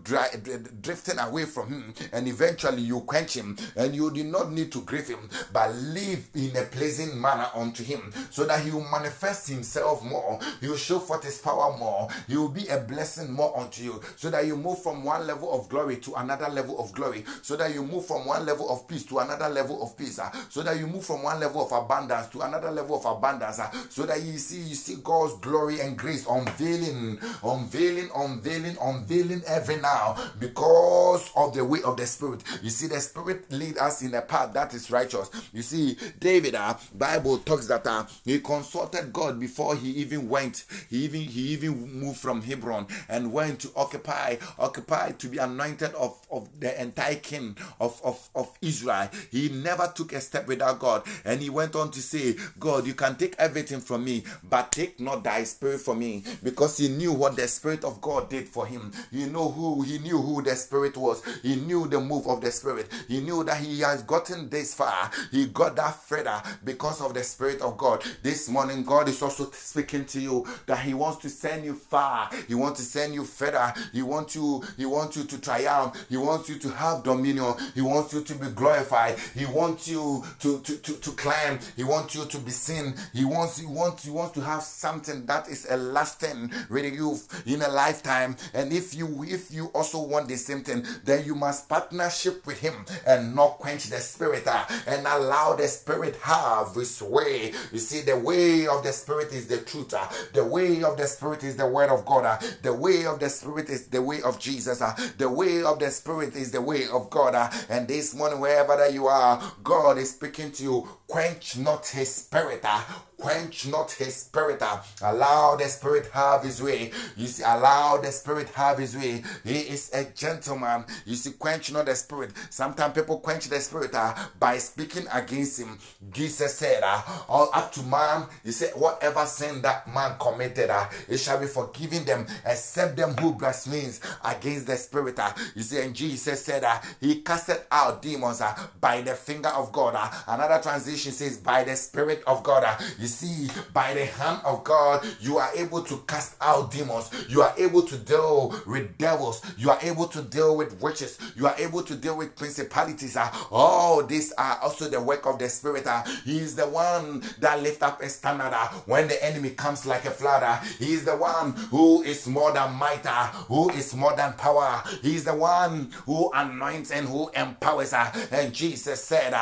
drifting 0.80 1.18
away 1.18 1.44
from 1.44 1.68
him, 1.68 1.94
and 2.12 2.28
eventually 2.28 2.82
you 2.82 3.00
quench 3.00 3.34
him, 3.34 3.56
and 3.76 3.94
you 3.94 4.12
do 4.12 4.24
not 4.24 4.52
need 4.52 4.70
to 4.72 4.82
grieve 4.82 5.08
him, 5.08 5.28
but 5.52 5.74
live 5.74 6.28
in 6.34 6.56
a 6.56 6.62
pleasing 6.62 7.20
manner 7.20 7.48
unto 7.54 7.82
him, 7.82 8.12
so 8.30 8.44
that 8.44 8.64
he 8.64 8.70
will 8.70 8.88
manifest 8.90 9.48
himself 9.48 10.04
more, 10.04 10.38
he 10.60 10.68
will 10.68 10.76
show 10.76 10.98
forth 10.98 11.24
his 11.24 11.38
power 11.38 11.76
more, 11.78 12.08
he 12.28 12.36
will 12.36 12.48
be 12.48 12.66
a 12.68 12.78
blessing 12.78 13.32
more 13.32 13.56
unto 13.58 13.82
you, 13.82 14.00
so 14.16 14.30
that 14.30 14.46
you 14.46 14.56
move 14.56 14.80
from 14.82 15.02
one 15.04 15.26
level 15.26 15.52
of 15.52 15.68
glory 15.68 15.96
to 15.96 16.14
another 16.14 16.48
level 16.48 16.78
of 16.78 16.92
glory, 16.92 17.24
so 17.42 17.56
that 17.56 17.74
you 17.74 17.82
move 17.82 18.06
from 18.06 18.24
one 18.24 18.46
level 18.46 18.70
of 18.70 18.86
peace 18.86 19.04
to 19.04 19.18
another 19.18 19.48
level 19.48 19.82
of 19.82 19.96
peace, 19.96 20.18
ah, 20.20 20.30
so 20.48 20.62
that 20.62 20.78
you 20.78 20.86
move 20.86 21.04
from 21.04 21.22
one 21.22 21.40
level 21.40 21.64
of 21.64 21.72
abundance 21.72 22.28
to 22.28 22.40
another 22.40 22.70
level 22.70 22.96
of 22.96 23.00
abundance 23.04 23.15
abundance 23.16 23.60
so 23.88 24.04
that 24.06 24.22
you 24.22 24.38
see 24.38 24.60
you 24.60 24.74
see 24.74 24.96
God's 25.02 25.34
glory 25.38 25.80
and 25.80 25.96
grace 25.96 26.26
unveiling 26.28 27.18
unveiling 27.42 28.10
unveiling 28.14 28.76
unveiling 28.82 29.42
every 29.46 29.76
now 29.76 30.16
because 30.38 31.30
of 31.36 31.54
the 31.54 31.64
way 31.64 31.80
of 31.82 31.96
the 31.96 32.06
spirit. 32.06 32.42
You 32.62 32.70
see 32.70 32.86
the 32.86 33.00
spirit 33.00 33.50
lead 33.50 33.78
us 33.78 34.02
in 34.02 34.14
a 34.14 34.22
path 34.22 34.52
that 34.54 34.74
is 34.74 34.90
righteous. 34.90 35.30
You 35.52 35.62
see 35.62 35.96
David 36.18 36.54
uh, 36.54 36.74
Bible 36.94 37.38
talks 37.38 37.66
that 37.68 37.86
uh, 37.86 38.06
he 38.24 38.40
consulted 38.40 39.12
God 39.12 39.38
before 39.40 39.76
he 39.76 39.90
even 39.90 40.28
went. 40.28 40.64
He 40.90 41.04
even 41.04 41.20
he 41.22 41.40
even 41.48 42.00
moved 42.00 42.18
from 42.18 42.42
Hebron 42.42 42.86
and 43.08 43.32
went 43.32 43.60
to 43.60 43.70
occupy 43.76 44.36
occupy 44.58 45.12
to 45.12 45.28
be 45.28 45.38
anointed 45.38 45.94
of, 45.94 46.18
of 46.30 46.48
the 46.60 46.80
entire 46.80 47.16
king 47.16 47.56
of, 47.80 48.00
of, 48.04 48.28
of 48.34 48.50
Israel. 48.60 49.08
He 49.30 49.48
never 49.48 49.90
took 49.94 50.12
a 50.12 50.20
step 50.20 50.46
without 50.46 50.78
God. 50.78 51.02
And 51.24 51.40
he 51.40 51.50
went 51.50 51.74
on 51.76 51.90
to 51.92 52.02
say 52.02 52.36
God 52.58 52.86
you 52.86 52.94
can 52.94 53.05
can 53.06 53.14
take 53.16 53.36
everything 53.38 53.80
from 53.80 54.04
me, 54.04 54.24
but 54.50 54.72
take 54.72 54.98
not 54.98 55.22
thy 55.22 55.44
spirit 55.44 55.80
from 55.80 56.00
me. 56.00 56.24
Because 56.42 56.76
he 56.76 56.88
knew 56.88 57.12
what 57.12 57.36
the 57.36 57.46
Spirit 57.46 57.84
of 57.84 58.00
God 58.00 58.28
did 58.28 58.48
for 58.48 58.66
him. 58.66 58.92
He 59.12 59.26
knew 59.26 59.48
who 59.48 59.82
he 59.82 59.98
knew 59.98 60.20
who 60.20 60.42
the 60.42 60.56
Spirit 60.56 60.96
was. 60.96 61.22
He 61.42 61.54
knew 61.54 61.86
the 61.86 62.00
move 62.00 62.26
of 62.26 62.40
the 62.40 62.50
Spirit. 62.50 62.88
He 63.06 63.20
knew 63.20 63.44
that 63.44 63.58
he 63.58 63.80
has 63.80 64.02
gotten 64.02 64.48
this 64.48 64.74
far. 64.74 65.10
He 65.30 65.46
got 65.46 65.76
that 65.76 65.94
further 65.94 66.42
because 66.64 67.00
of 67.00 67.14
the 67.14 67.22
Spirit 67.22 67.60
of 67.60 67.78
God. 67.78 68.02
This 68.22 68.48
morning, 68.48 68.82
God 68.82 69.08
is 69.08 69.22
also 69.22 69.50
speaking 69.52 70.04
to 70.06 70.20
you 70.20 70.46
that 70.66 70.80
He 70.80 70.94
wants 70.94 71.18
to 71.18 71.28
send 71.28 71.64
you 71.64 71.74
far. 71.74 72.28
He 72.48 72.54
wants 72.54 72.80
to 72.80 72.86
send 72.86 73.14
you 73.14 73.24
further. 73.24 73.72
He 73.92 74.02
wants 74.02 74.34
you. 74.34 74.64
He 74.76 74.86
wants 74.86 75.16
you 75.16 75.24
to 75.24 75.40
triumph. 75.40 75.96
He 76.08 76.16
wants 76.16 76.48
you 76.48 76.58
to 76.58 76.70
have 76.70 77.04
dominion. 77.04 77.54
He 77.74 77.82
wants 77.82 78.12
you 78.14 78.22
to 78.22 78.34
be 78.34 78.48
glorified. 78.48 79.16
He 79.36 79.46
wants 79.46 79.86
you 79.86 80.24
to 80.40 80.58
to, 80.60 80.76
to, 80.78 80.92
to 80.94 81.10
climb. 81.12 81.60
He 81.76 81.84
wants 81.84 82.16
you 82.16 82.24
to 82.24 82.38
be 82.38 82.50
seen. 82.50 82.95
He 83.12 83.24
wants 83.24 83.58
he 83.58 83.66
wants 83.66 84.04
he 84.04 84.10
wants 84.10 84.34
to 84.34 84.40
have 84.42 84.62
something 84.62 85.26
that 85.26 85.48
is 85.48 85.66
a 85.70 85.76
lasting 85.76 86.50
with 86.70 86.94
you 86.94 87.18
in 87.46 87.62
a 87.62 87.68
lifetime. 87.68 88.36
And 88.54 88.72
if 88.72 88.94
you 88.94 89.24
if 89.24 89.52
you 89.52 89.66
also 89.74 90.02
want 90.02 90.28
the 90.28 90.36
same 90.36 90.62
thing, 90.62 90.84
then 91.04 91.24
you 91.24 91.34
must 91.34 91.68
partnership 91.68 92.46
with 92.46 92.60
Him 92.60 92.74
and 93.06 93.34
not 93.34 93.58
quench 93.58 93.86
the 93.86 93.98
Spirit 93.98 94.46
uh, 94.46 94.64
and 94.86 95.06
allow 95.06 95.54
the 95.54 95.68
Spirit 95.68 96.16
have 96.22 96.74
His 96.74 97.02
way. 97.02 97.52
You 97.72 97.78
see, 97.78 98.02
the 98.02 98.18
way 98.18 98.66
of 98.66 98.82
the 98.82 98.92
Spirit 98.92 99.32
is 99.32 99.46
the 99.48 99.58
truth. 99.58 99.94
uh, 99.94 100.06
The 100.32 100.44
way 100.44 100.82
of 100.82 100.96
the 100.96 101.06
Spirit 101.06 101.44
is 101.44 101.56
the 101.56 101.66
Word 101.66 101.90
of 101.90 102.04
God. 102.06 102.24
uh, 102.24 102.38
The 102.62 102.72
way 102.74 103.06
of 103.06 103.20
the 103.20 103.28
Spirit 103.28 103.68
is 103.70 103.86
the 103.88 104.02
way 104.02 104.22
of 104.22 104.38
Jesus. 104.38 104.82
The 105.18 105.28
way 105.28 105.62
of 105.62 105.78
the 105.78 105.90
Spirit 105.90 106.36
is 106.36 106.50
the 106.52 106.62
way 106.62 106.86
of 106.88 107.10
God. 107.10 107.34
And 107.68 107.88
this 107.88 108.14
morning, 108.14 108.40
wherever 108.40 108.76
that 108.76 108.92
you 108.92 109.06
are, 109.06 109.42
God 109.62 109.98
is 109.98 110.10
speaking 110.10 110.52
to 110.52 110.62
you. 110.62 110.88
Quench 111.06 111.56
not 111.58 111.86
His 111.86 112.14
Spirit. 112.14 112.64
Uh, 112.88 113.15
quench 113.18 113.66
not 113.66 113.92
his 113.92 114.16
spirit. 114.16 114.62
Uh, 114.62 114.78
allow 115.02 115.56
the 115.56 115.68
spirit 115.68 116.06
have 116.12 116.42
his 116.42 116.62
way. 116.62 116.90
You 117.16 117.26
see 117.26 117.42
allow 117.44 117.98
the 117.98 118.12
spirit 118.12 118.48
have 118.50 118.78
his 118.78 118.96
way. 118.96 119.22
He 119.44 119.58
is 119.58 119.90
a 119.92 120.04
gentleman. 120.04 120.84
You 121.04 121.14
see 121.14 121.32
quench 121.32 121.72
not 121.72 121.86
the 121.86 121.94
spirit. 121.94 122.32
Sometimes 122.50 122.94
people 122.94 123.18
quench 123.18 123.48
the 123.48 123.60
spirit 123.60 123.94
uh, 123.94 124.14
by 124.38 124.58
speaking 124.58 125.06
against 125.12 125.60
him. 125.60 125.78
Jesus 126.12 126.54
said 126.54 126.82
uh, 126.84 127.02
all 127.28 127.50
up 127.52 127.72
to 127.72 127.82
man 127.82 128.26
he 128.44 128.52
said 128.52 128.72
whatever 128.74 129.24
sin 129.26 129.62
that 129.62 129.86
man 129.92 130.16
committed 130.18 130.70
uh, 130.70 130.86
it 131.08 131.18
shall 131.18 131.38
be 131.38 131.46
forgiven 131.46 132.04
them 132.04 132.26
except 132.44 132.96
them 132.96 133.14
who 133.16 133.32
blasphemes 133.34 134.00
against 134.24 134.66
the 134.66 134.76
spirit 134.76 135.18
uh, 135.18 135.32
you 135.54 135.62
see 135.62 135.80
and 135.80 135.94
jesus 135.94 136.44
said 136.44 136.64
uh, 136.64 136.78
he 137.00 137.20
casted 137.22 137.60
out 137.70 138.02
demons 138.02 138.40
uh, 138.40 138.54
by 138.80 139.00
the 139.00 139.14
finger 139.14 139.48
of 139.50 139.72
god 139.72 139.94
uh, 139.96 140.10
another 140.28 140.62
translation 140.62 141.12
says 141.12 141.38
by 141.38 141.64
the 141.64 141.76
spirit 141.76 142.22
of 142.26 142.42
god 142.42 142.64
uh, 142.64 142.76
you 142.98 143.05
see, 143.06 143.48
by 143.72 143.94
the 143.94 144.04
hand 144.04 144.40
of 144.44 144.64
God, 144.64 145.06
you 145.20 145.38
are 145.38 145.50
able 145.54 145.82
to 145.82 145.98
cast 146.06 146.36
out 146.40 146.70
demons. 146.70 147.10
You 147.28 147.42
are 147.42 147.54
able 147.58 147.82
to 147.82 147.96
deal 147.96 148.54
with 148.66 148.96
devils. 148.98 149.42
You 149.58 149.70
are 149.70 149.78
able 149.82 150.06
to 150.08 150.22
deal 150.22 150.56
with 150.56 150.80
witches. 150.80 151.18
You 151.36 151.46
are 151.46 151.54
able 151.58 151.82
to 151.82 151.94
deal 151.94 152.16
with 152.16 152.36
principalities. 152.36 153.16
Uh, 153.16 153.30
all 153.50 154.02
these 154.04 154.32
are 154.32 154.58
also 154.62 154.88
the 154.88 155.00
work 155.00 155.26
of 155.26 155.38
the 155.38 155.48
Spirit. 155.48 155.86
Uh, 155.86 156.02
he 156.24 156.38
is 156.38 156.56
the 156.56 156.66
one 156.66 157.22
that 157.40 157.62
lift 157.62 157.82
up 157.82 158.00
a 158.02 158.08
standard 158.08 158.52
uh, 158.52 158.68
when 158.86 159.08
the 159.08 159.24
enemy 159.24 159.50
comes 159.50 159.86
like 159.86 160.04
a 160.04 160.10
flood. 160.10 160.42
He 160.78 160.92
is 160.92 161.04
the 161.04 161.16
one 161.16 161.52
who 161.70 162.02
is 162.02 162.26
more 162.26 162.52
than 162.52 162.72
might, 162.74 163.06
who 163.48 163.70
is 163.70 163.94
more 163.94 164.14
than 164.16 164.32
power. 164.34 164.82
He 165.02 165.16
is 165.16 165.24
the 165.24 165.34
one 165.34 165.92
who 166.04 166.30
anoints 166.32 166.90
and 166.90 167.08
who 167.08 167.30
empowers. 167.30 167.92
And 167.92 168.52
Jesus 168.52 169.02
said, 169.02 169.34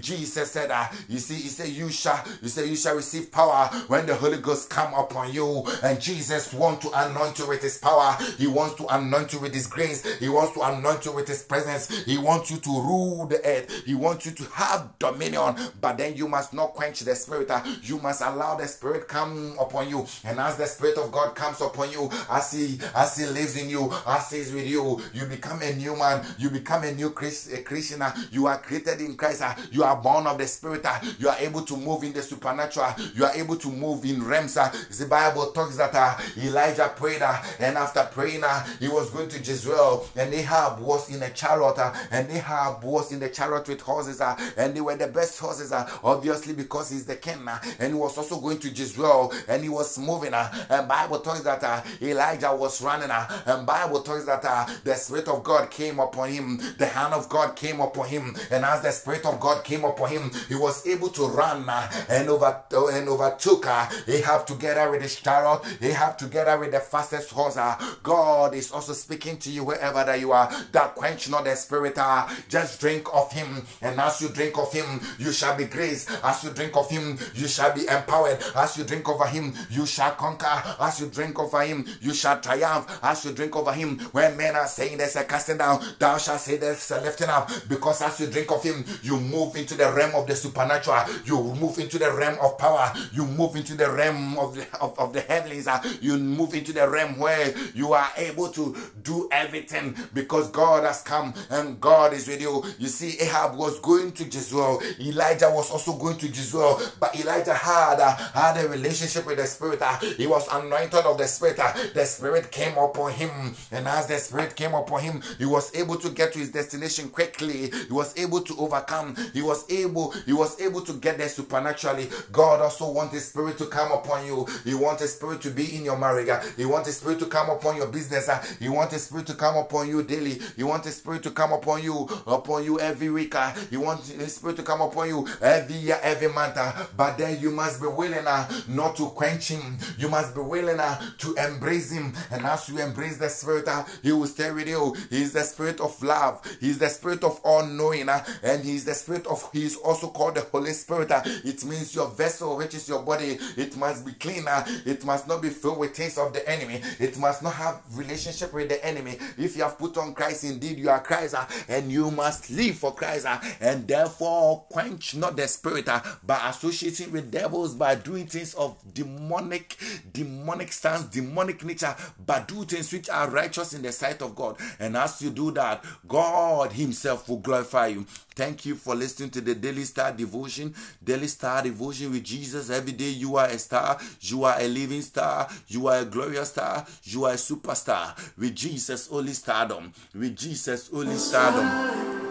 Jesus 0.00 0.50
said, 0.50 0.70
you 1.08 1.18
see, 1.18 1.34
he 1.34 1.48
said, 1.48 1.68
you 1.68 1.90
shall, 1.90 2.22
you 2.42 2.48
say, 2.48 2.66
you 2.66 2.76
shall 2.76 2.96
receive 3.08 3.32
power 3.32 3.70
when 3.86 4.04
the 4.04 4.14
Holy 4.14 4.36
Ghost 4.36 4.68
come 4.68 4.92
upon 4.92 5.32
you. 5.32 5.64
And 5.82 5.98
Jesus 5.98 6.52
wants 6.52 6.84
to 6.84 6.92
anoint 6.94 7.38
you 7.38 7.48
with 7.48 7.62
his 7.62 7.78
power. 7.78 8.14
He 8.36 8.46
wants 8.46 8.74
to 8.74 8.86
anoint 8.94 9.32
you 9.32 9.40
with 9.40 9.54
his 9.54 9.66
grace. 9.66 10.04
He 10.18 10.28
wants 10.28 10.52
to 10.54 10.60
anoint 10.60 11.06
you 11.06 11.12
with 11.12 11.26
his 11.26 11.42
presence. 11.42 12.04
He 12.04 12.18
wants 12.18 12.50
you 12.50 12.58
to 12.58 12.70
rule 12.70 13.26
the 13.26 13.44
earth. 13.46 13.84
He 13.86 13.94
wants 13.94 14.26
you 14.26 14.32
to 14.32 14.44
have 14.50 14.98
dominion. 14.98 15.56
But 15.80 15.96
then 15.96 16.16
you 16.16 16.28
must 16.28 16.52
not 16.52 16.74
quench 16.74 17.00
the 17.00 17.14
spirit. 17.14 17.48
Ah, 17.50 17.64
you 17.82 17.98
must 17.98 18.20
allow 18.20 18.56
the 18.56 18.68
spirit 18.68 19.08
come 19.08 19.56
upon 19.58 19.88
you. 19.88 20.06
And 20.24 20.38
as 20.38 20.58
the 20.58 20.66
spirit 20.66 20.98
of 20.98 21.10
God 21.10 21.34
comes 21.34 21.62
upon 21.62 21.90
you, 21.90 22.10
as 22.30 22.52
he 22.52 22.78
as 22.94 23.16
he 23.16 23.24
lives 23.24 23.56
in 23.56 23.70
you, 23.70 23.90
as 24.06 24.30
he 24.30 24.38
is 24.38 24.52
with 24.52 24.66
you, 24.66 25.00
you 25.14 25.24
become 25.24 25.62
a 25.62 25.74
new 25.74 25.96
man. 25.96 26.26
You 26.38 26.50
become 26.50 26.84
a 26.84 26.92
new 26.92 27.10
Christ, 27.10 27.52
a 27.54 27.62
Christian. 27.62 28.02
Ah, 28.02 28.14
you 28.30 28.46
are 28.46 28.58
created 28.58 29.00
in 29.00 29.16
Christ. 29.16 29.40
Ah, 29.42 29.56
you 29.72 29.82
are 29.82 29.96
born 29.96 30.26
of 30.26 30.36
the 30.36 30.46
spirit. 30.46 30.84
You 31.18 31.30
are 31.30 31.38
able 31.38 31.62
to 31.62 31.76
move 31.76 32.04
in 32.04 32.12
the 32.12 32.22
supernatural. 32.22 32.92
You 33.14 33.24
are 33.24 33.34
able 33.34 33.56
to 33.56 33.68
move 33.68 34.04
in 34.04 34.24
realms. 34.24 34.54
The 34.54 35.06
Bible 35.08 35.52
talks 35.52 35.76
that 35.76 35.94
uh, 35.94 36.16
Elijah 36.36 36.92
prayed, 36.96 37.22
uh, 37.22 37.42
and 37.58 37.76
after 37.76 38.06
praying, 38.12 38.44
uh, 38.44 38.64
he 38.80 38.88
was 38.88 39.10
going 39.10 39.28
to 39.28 39.38
Jezreel, 39.38 40.06
and 40.16 40.32
Ahab 40.34 40.80
was 40.80 41.14
in 41.14 41.22
a 41.22 41.30
chariot, 41.30 41.78
uh, 41.78 41.94
and 42.10 42.30
Ahab 42.30 42.82
was 42.82 43.12
in 43.12 43.20
the 43.20 43.28
chariot 43.28 43.68
with 43.68 43.80
horses, 43.80 44.20
uh, 44.20 44.36
and 44.56 44.74
they 44.74 44.80
were 44.80 44.96
the 44.96 45.06
best 45.06 45.38
horses, 45.38 45.72
uh, 45.72 45.88
obviously 46.02 46.54
because 46.54 46.90
he's 46.90 47.04
the 47.04 47.16
king, 47.16 47.46
and 47.78 47.92
he 47.92 47.98
was 47.98 48.18
also 48.18 48.40
going 48.40 48.58
to 48.58 48.68
Jezreel, 48.68 49.32
and 49.46 49.62
he 49.62 49.68
was 49.68 49.98
moving. 49.98 50.34
And 50.34 50.88
Bible 50.88 51.20
talks 51.20 51.40
that 51.42 51.86
Elijah 52.02 52.54
was 52.54 52.82
running, 52.82 53.10
and 53.10 53.66
Bible 53.66 54.02
talks 54.02 54.24
that 54.24 54.42
the 54.84 54.94
Spirit 54.94 55.28
of 55.28 55.42
God 55.44 55.70
came 55.70 55.98
upon 56.00 56.30
him, 56.30 56.60
the 56.78 56.86
hand 56.86 57.14
of 57.14 57.28
God 57.28 57.56
came 57.56 57.80
upon 57.80 58.08
him, 58.08 58.36
and 58.50 58.64
as 58.64 58.82
the 58.82 58.90
Spirit 58.90 59.24
of 59.26 59.38
God 59.40 59.64
came 59.64 59.84
upon 59.84 60.10
him, 60.10 60.30
he 60.48 60.54
was 60.54 60.86
able 60.86 61.08
to 61.10 61.26
run 61.26 61.68
and 62.08 62.28
over 62.28 62.62
and 62.88 63.08
overtook 63.08 63.66
uh, 63.66 63.88
Ahab 64.06 64.46
together 64.46 64.90
with 64.90 65.02
his 65.02 65.16
chariot, 65.16 65.60
Ahab 65.80 66.18
together 66.18 66.58
with 66.58 66.72
the 66.72 66.80
fastest 66.80 67.30
horse. 67.30 67.56
Uh, 67.56 67.76
God 68.02 68.54
is 68.54 68.72
also 68.72 68.92
speaking 68.92 69.38
to 69.38 69.50
you 69.50 69.64
wherever 69.64 70.04
that 70.04 70.20
you 70.20 70.32
are. 70.32 70.50
That 70.72 70.94
quench 70.94 71.28
not 71.28 71.44
the 71.44 71.54
spirit. 71.56 71.96
Uh, 71.96 72.28
just 72.48 72.80
drink 72.80 73.06
of 73.12 73.32
him, 73.32 73.66
and 73.82 74.00
as 74.00 74.20
you 74.20 74.28
drink 74.28 74.58
of 74.58 74.72
him, 74.72 75.00
you 75.18 75.32
shall 75.32 75.56
be 75.56 75.64
graced. 75.64 76.10
As 76.22 76.44
you 76.44 76.50
drink 76.50 76.76
of 76.76 76.90
him, 76.90 77.18
you 77.34 77.48
shall 77.48 77.74
be 77.74 77.86
empowered. 77.86 78.38
As 78.54 78.76
you 78.76 78.84
drink 78.84 79.08
over 79.08 79.26
him, 79.26 79.54
you 79.70 79.86
shall 79.86 80.12
conquer. 80.12 80.62
As 80.80 81.00
you 81.00 81.06
drink 81.06 81.38
over 81.38 81.62
him, 81.62 81.86
you 82.00 82.14
shall 82.14 82.40
triumph. 82.40 82.98
As 83.02 83.24
you 83.24 83.32
drink 83.32 83.56
over 83.56 83.72
him, 83.72 83.98
when 84.12 84.36
men 84.36 84.56
are 84.56 84.66
saying 84.66 84.98
there's 84.98 85.16
a 85.16 85.24
casting 85.24 85.58
down, 85.58 85.82
thou 85.98 86.18
shalt 86.18 86.40
say 86.40 86.56
there's 86.56 86.90
a 86.90 87.00
lifting 87.00 87.28
up. 87.28 87.50
Because 87.68 88.02
as 88.02 88.20
you 88.20 88.26
drink 88.26 88.50
of 88.50 88.62
him, 88.62 88.84
you 89.02 89.18
move 89.18 89.56
into 89.56 89.74
the 89.74 89.90
realm 89.92 90.14
of 90.14 90.26
the 90.26 90.36
supernatural. 90.36 91.04
You 91.24 91.42
move 91.54 91.78
into 91.78 91.98
the 91.98 92.12
realm 92.12 92.38
of 92.40 92.58
power. 92.58 92.77
You 93.12 93.26
move 93.26 93.56
into 93.56 93.74
the 93.74 93.90
realm 93.90 94.38
of 94.38 94.54
the, 94.54 94.66
of, 94.80 94.98
of 94.98 95.12
the 95.12 95.20
heavenlies. 95.20 95.66
Uh, 95.66 95.80
you 96.00 96.16
move 96.18 96.54
into 96.54 96.72
the 96.72 96.88
realm 96.88 97.18
where 97.18 97.54
you 97.74 97.92
are 97.92 98.08
able 98.16 98.48
to 98.50 98.76
do 99.02 99.28
everything 99.32 99.96
because 100.14 100.50
God 100.50 100.84
has 100.84 101.02
come 101.02 101.34
and 101.50 101.80
God 101.80 102.12
is 102.12 102.28
with 102.28 102.40
you. 102.40 102.64
You 102.78 102.88
see, 102.88 103.18
Ahab 103.20 103.56
was 103.56 103.78
going 103.80 104.12
to 104.12 104.24
Jezreel. 104.24 104.80
Elijah 105.00 105.50
was 105.50 105.70
also 105.70 105.96
going 105.96 106.18
to 106.18 106.26
Jezreel, 106.26 106.80
but 107.00 107.18
Elijah 107.18 107.54
had 107.54 108.00
uh, 108.00 108.16
had 108.16 108.64
a 108.64 108.68
relationship 108.68 109.26
with 109.26 109.38
the 109.38 109.46
Spirit. 109.46 109.80
Uh, 109.82 109.98
he 110.16 110.26
was 110.26 110.46
anointed 110.52 111.04
of 111.04 111.18
the 111.18 111.26
Spirit. 111.26 111.58
Uh, 111.58 111.72
the 111.94 112.04
Spirit 112.04 112.50
came 112.50 112.76
upon 112.76 113.12
him, 113.12 113.30
and 113.72 113.86
as 113.88 114.06
the 114.06 114.18
Spirit 114.18 114.56
came 114.56 114.74
upon 114.74 115.02
him, 115.02 115.22
he 115.38 115.46
was 115.46 115.74
able 115.74 115.96
to 115.96 116.10
get 116.10 116.32
to 116.32 116.38
his 116.38 116.50
destination 116.50 117.08
quickly. 117.08 117.70
He 117.70 117.92
was 117.92 118.16
able 118.18 118.40
to 118.42 118.56
overcome. 118.58 119.16
He 119.32 119.42
was 119.42 119.70
able. 119.70 120.12
He 120.26 120.32
was 120.32 120.60
able 120.60 120.82
to 120.82 120.92
get 120.94 121.18
there 121.18 121.28
supernaturally. 121.28 122.08
God 122.32 122.60
also 122.68 122.90
wants 122.92 123.14
His 123.14 123.26
Spirit 123.26 123.56
to 123.58 123.66
come 123.66 123.90
upon 123.92 124.26
you. 124.26 124.46
He 124.62 124.74
wants 124.74 125.00
His 125.00 125.14
Spirit 125.14 125.40
to 125.42 125.50
be 125.50 125.74
in 125.76 125.84
your 125.86 125.96
marriage. 125.96 126.28
uh, 126.28 126.40
He 126.56 126.66
wants 126.66 126.86
His 126.88 126.98
Spirit 126.98 127.18
to 127.20 127.26
come 127.26 127.48
upon 127.48 127.76
your 127.76 127.86
business. 127.86 128.28
uh, 128.28 128.44
He 128.60 128.68
wants 128.68 128.92
His 128.92 129.04
Spirit 129.04 129.26
to 129.28 129.34
come 129.34 129.56
upon 129.56 129.88
you 129.88 130.02
daily. 130.02 130.38
He 130.56 130.62
wants 130.64 130.86
His 130.86 130.96
Spirit 130.96 131.22
to 131.22 131.30
come 131.30 131.52
upon 131.52 131.82
you, 131.82 132.06
upon 132.26 132.64
you 132.64 132.78
every 132.78 133.08
week. 133.08 133.34
uh, 133.34 133.52
He 133.70 133.78
wants 133.78 134.10
His 134.10 134.34
Spirit 134.36 134.56
to 134.56 134.62
come 134.62 134.82
upon 134.82 135.08
you 135.08 135.26
every 135.40 135.76
year, 135.76 135.98
every 136.02 136.28
month. 136.28 136.56
But 136.96 137.16
then 137.16 137.40
you 137.40 137.50
must 137.50 137.80
be 137.80 137.86
willing 137.88 138.26
uh, 138.26 138.46
not 138.68 138.96
to 138.96 139.06
quench 139.06 139.48
Him. 139.48 139.78
You 139.96 140.10
must 140.10 140.34
be 140.34 140.42
willing 140.42 140.78
uh, 140.78 141.00
to 141.18 141.34
embrace 141.36 141.90
Him. 141.90 142.12
And 142.30 142.44
as 142.44 142.68
you 142.68 142.78
embrace 142.80 143.16
the 143.16 143.30
Spirit, 143.30 143.66
uh, 143.66 143.84
He 144.02 144.12
will 144.12 144.26
stay 144.26 144.50
with 144.50 144.68
you. 144.68 144.94
He 145.08 145.22
is 145.22 145.32
the 145.32 145.42
Spirit 145.42 145.80
of 145.80 146.00
love. 146.02 146.42
He 146.60 146.68
is 146.68 146.78
the 146.78 146.90
Spirit 146.90 147.24
of 147.24 147.40
all 147.44 147.64
knowing. 147.64 148.10
And 148.42 148.62
He 148.62 148.74
is 148.76 148.84
the 148.84 148.94
Spirit 148.94 149.26
of, 149.26 149.48
He 149.54 149.64
is 149.64 149.76
also 149.76 150.08
called 150.08 150.34
the 150.34 150.42
Holy 150.42 150.72
Spirit. 150.74 151.10
It 151.24 151.64
means 151.64 151.94
your 151.94 152.08
vessel, 152.08 152.47
which 152.56 152.74
is 152.74 152.88
your 152.88 153.02
body, 153.02 153.38
it 153.56 153.76
must 153.76 154.04
be 154.06 154.12
clean. 154.12 154.46
uh, 154.48 154.64
It 154.86 155.04
must 155.04 155.26
not 155.28 155.42
be 155.42 155.50
filled 155.50 155.78
with 155.78 155.94
things 155.96 156.18
of 156.18 156.32
the 156.32 156.48
enemy. 156.48 156.80
It 156.98 157.18
must 157.18 157.42
not 157.42 157.54
have 157.54 157.80
relationship 157.94 158.52
with 158.52 158.68
the 158.68 158.84
enemy. 158.84 159.18
If 159.36 159.56
you 159.56 159.62
have 159.62 159.78
put 159.78 159.96
on 159.98 160.14
Christ, 160.14 160.44
indeed 160.44 160.78
you 160.78 160.90
are 160.90 161.00
Christ, 161.02 161.34
uh, 161.34 161.46
and 161.68 161.90
you 161.90 162.10
must 162.10 162.50
live 162.50 162.76
for 162.76 162.94
Christ, 162.94 163.26
uh, 163.26 163.40
and 163.60 163.86
therefore 163.86 164.64
quench 164.70 165.14
not 165.14 165.36
the 165.36 165.46
spirit 165.48 165.88
uh, 165.88 166.00
by 166.24 166.48
associating 166.48 167.12
with 167.12 167.30
devils, 167.30 167.74
by 167.74 167.94
doing 167.94 168.26
things 168.26 168.54
of 168.54 168.76
demonic, 168.94 169.76
demonic 170.12 170.72
stance, 170.72 171.04
demonic 171.04 171.64
nature, 171.64 171.94
but 172.24 172.48
do 172.48 172.64
things 172.64 172.92
which 172.92 173.08
are 173.10 173.30
righteous 173.30 173.72
in 173.72 173.82
the 173.82 173.92
sight 173.92 174.22
of 174.22 174.34
God. 174.34 174.56
And 174.78 174.96
as 174.96 175.20
you 175.22 175.30
do 175.30 175.50
that, 175.52 175.84
God 176.06 176.72
Himself 176.72 177.28
will 177.28 177.38
glorify 177.38 177.88
you. 177.88 178.06
Thank 178.34 178.64
you 178.66 178.76
for 178.76 178.94
listening 178.94 179.30
to 179.30 179.40
the 179.40 179.54
Daily 179.54 179.82
Star 179.82 180.12
Devotion. 180.12 180.72
Daily 181.02 181.26
Star 181.26 181.60
Devotion 181.62 182.12
with 182.12 182.22
Jesus 182.38 182.70
every 182.70 182.92
day. 182.92 183.10
You 183.10 183.36
are 183.36 183.46
a 183.46 183.58
star. 183.58 183.98
You 184.20 184.44
are 184.44 184.56
a 184.58 184.68
living 184.68 185.02
star. 185.02 185.48
You 185.66 185.88
are 185.88 185.98
a 185.98 186.04
glorious 186.04 186.50
star. 186.50 186.86
You 187.02 187.24
are 187.24 187.32
a 187.32 187.36
superstar 187.36 188.14
with 188.38 188.54
Jesus 188.54 189.08
only 189.10 189.32
stardom. 189.32 189.92
With 190.14 190.36
Jesus 190.36 190.88
only 190.92 191.16
stardom. 191.16 192.27